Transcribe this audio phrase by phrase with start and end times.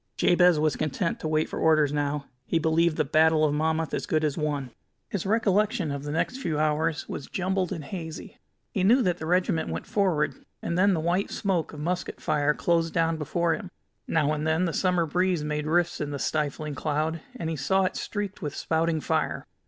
[0.17, 2.25] Jabez was content to wait for orders now.
[2.47, 4.71] He believed the Battle of Monmouth as good as won.
[5.09, 8.39] His recollection of the next few hours was jumbled and hazy.
[8.71, 12.55] He knew that the regiment went forward, and then the white smoke of musket fire
[12.55, 13.69] closed down before him.
[14.07, 17.83] Now and then the summer breeze made rifts in this stifling cloud, and he saw
[17.83, 19.45] it streaked with spouting fire.